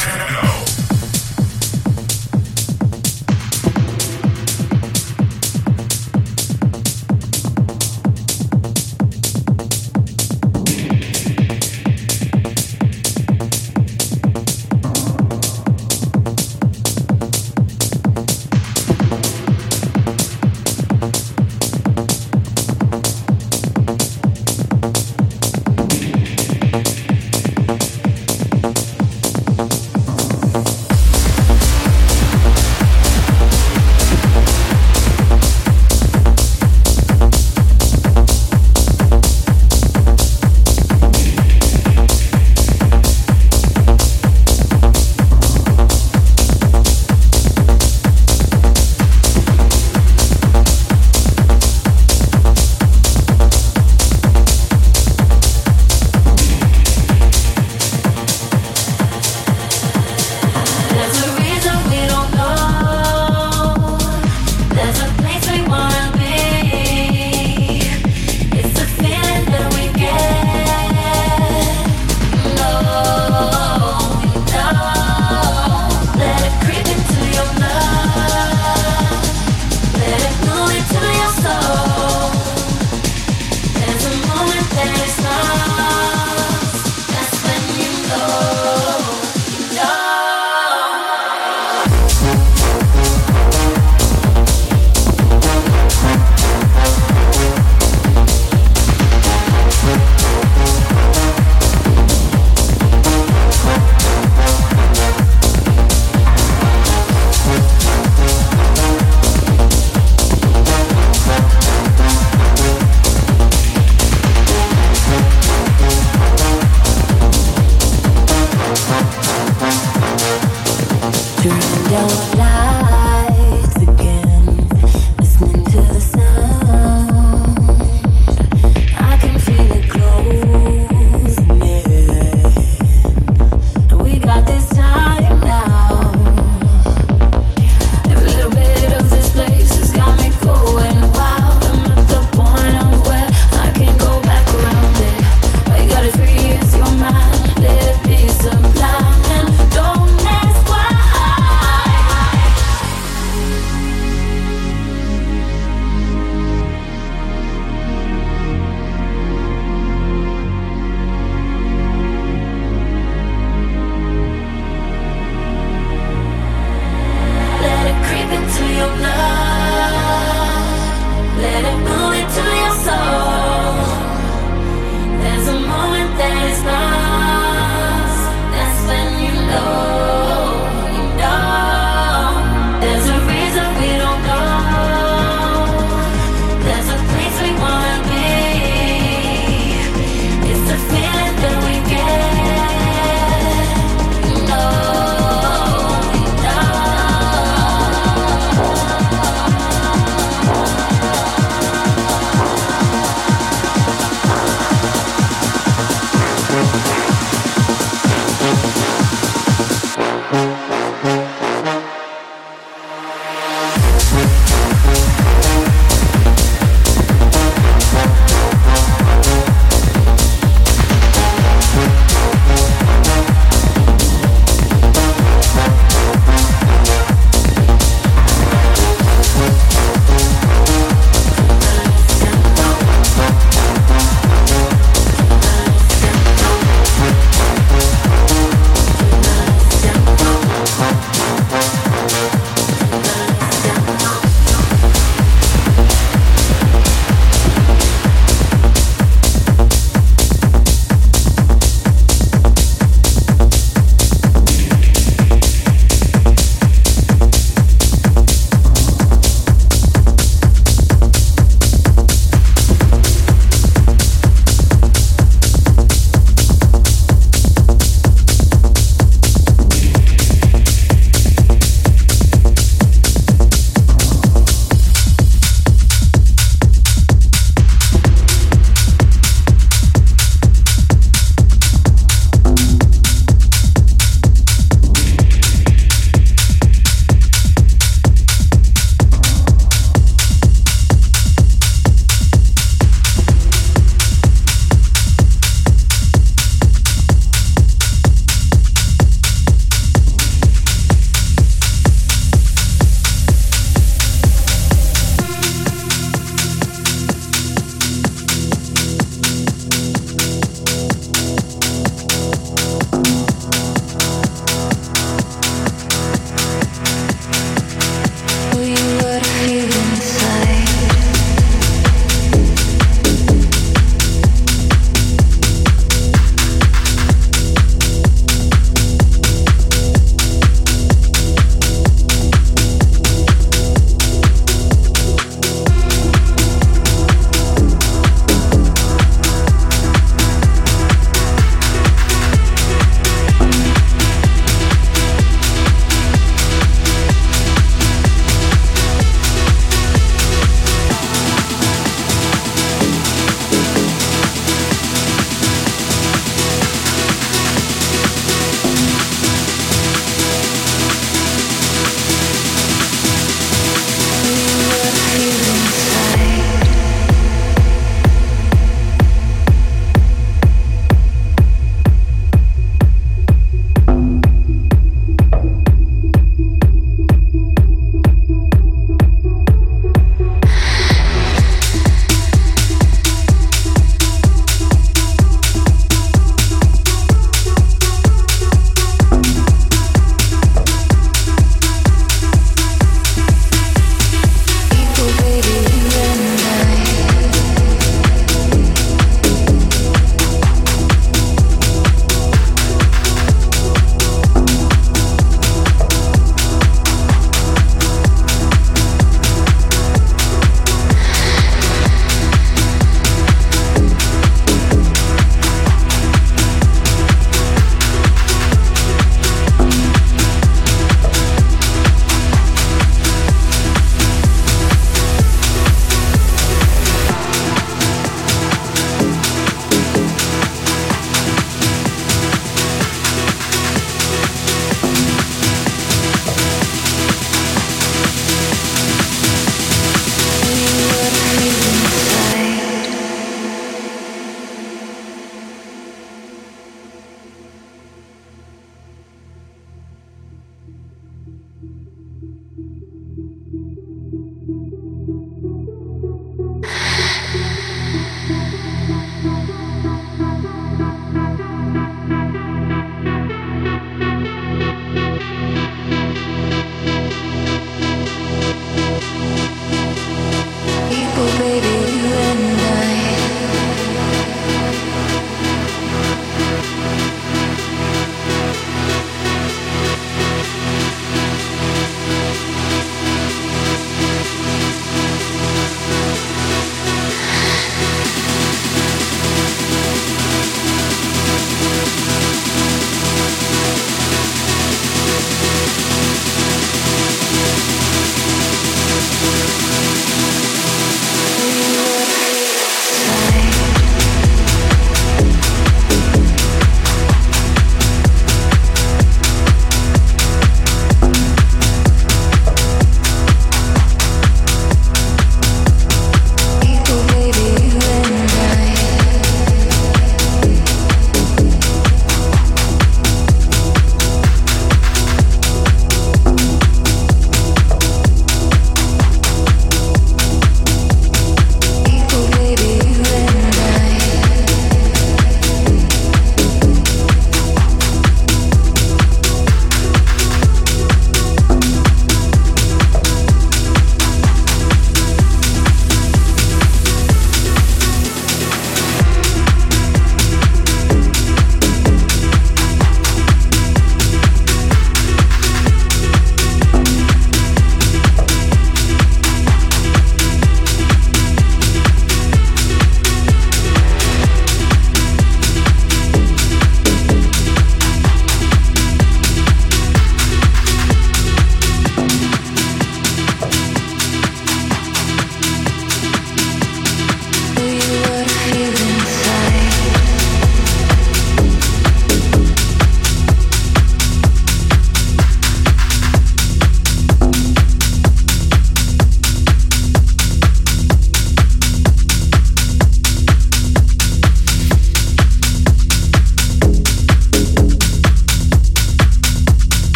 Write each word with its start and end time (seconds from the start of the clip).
techno. 0.00 0.49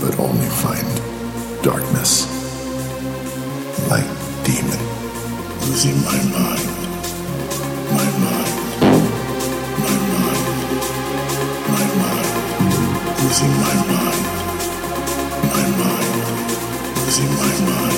But 0.00 0.18
only 0.18 0.46
find 0.46 0.86
darkness, 1.62 2.26
like 3.90 4.06
demon, 4.44 4.80
losing 5.66 5.96
my 6.04 6.20
mind, 6.34 6.66
my 7.96 8.08
mind, 8.24 8.52
my 9.82 9.96
mind, 10.12 10.42
my 11.74 11.86
mind, 12.02 12.30
losing 13.22 13.54
my 13.64 13.76
mind, 13.90 14.22
my 15.54 15.64
mind, 15.80 16.12
losing 17.04 17.32
my 17.42 17.54
mind, 17.70 17.95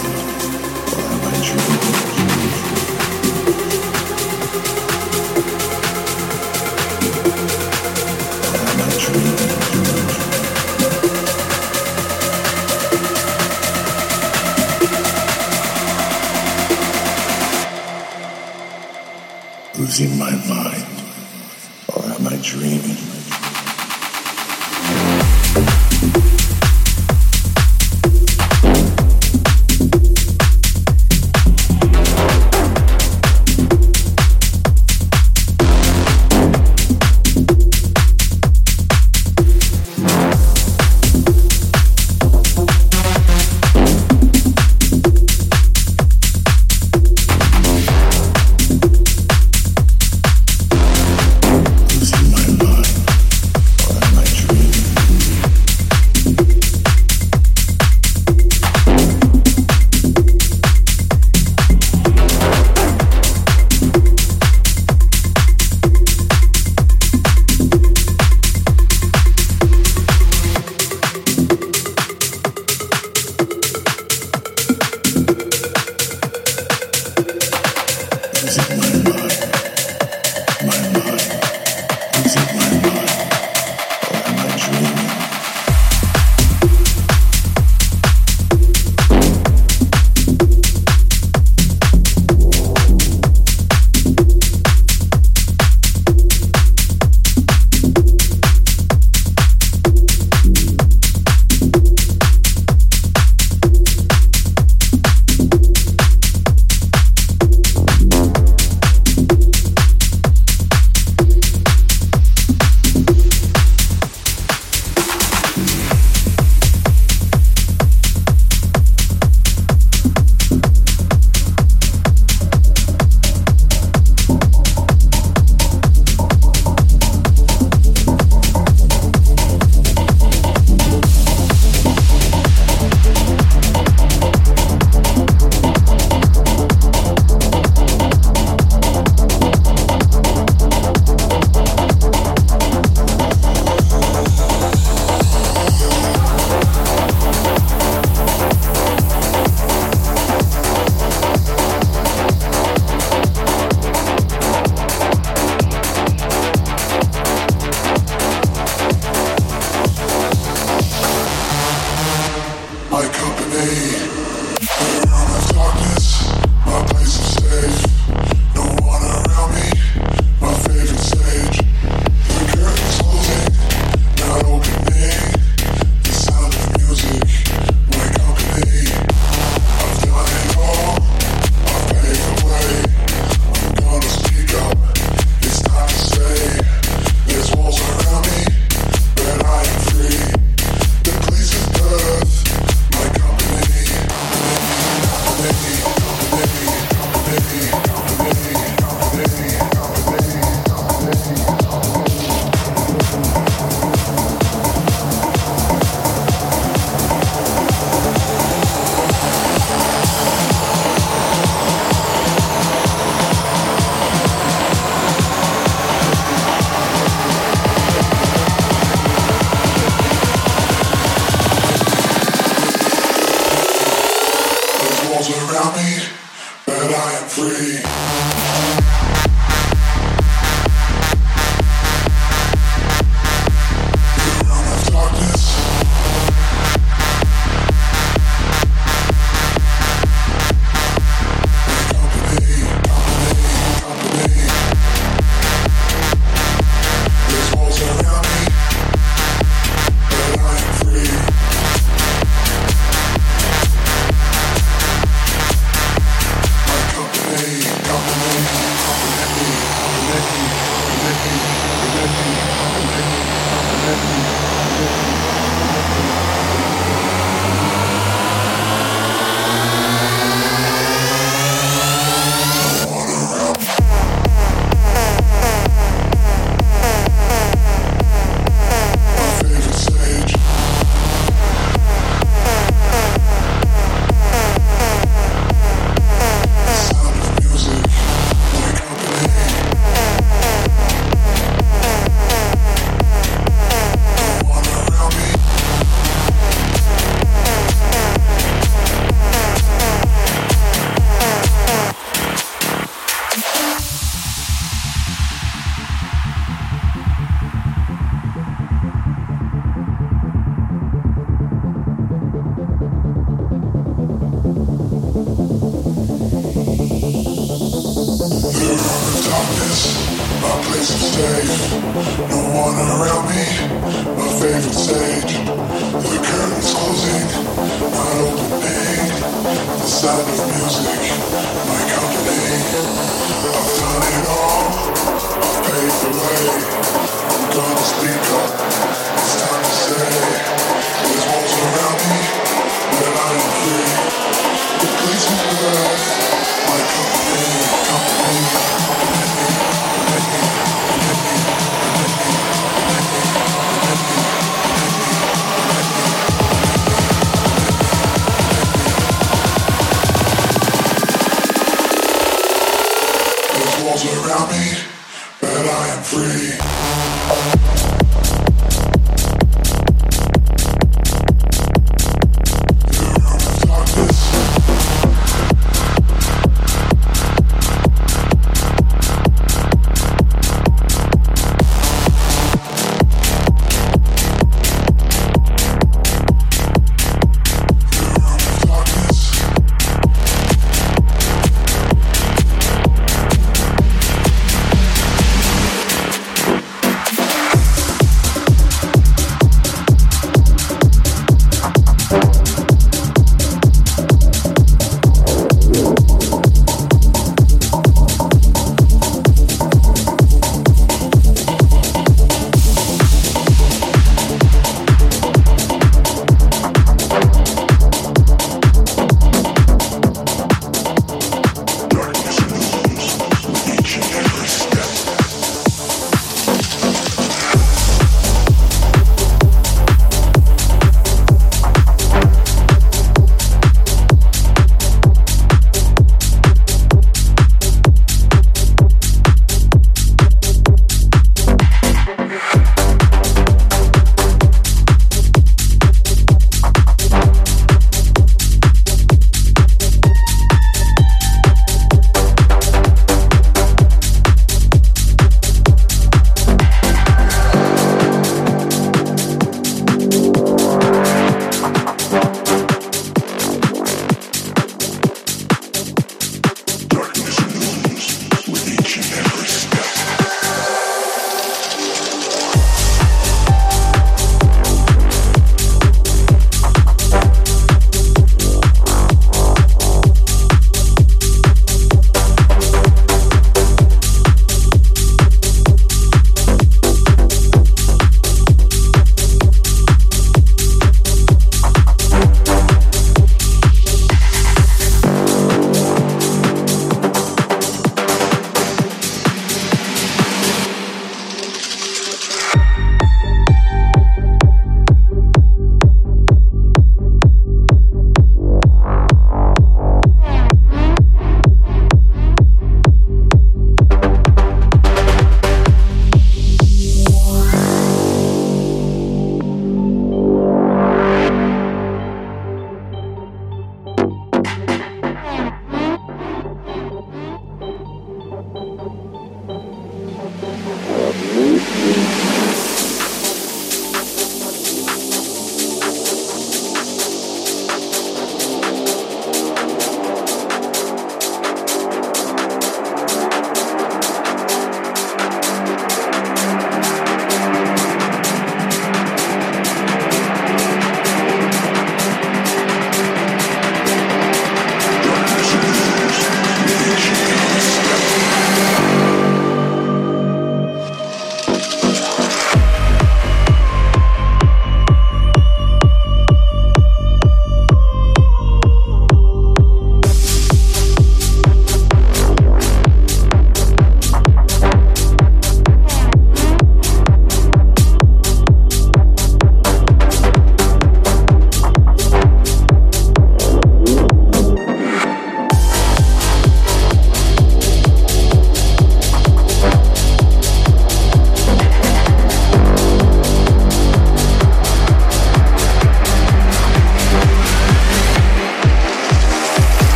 losing 20.01 20.17
my 20.17 20.31
mind, 20.31 20.68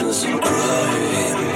end. 0.00 0.08
Partners 0.08 0.24
in 0.24 1.47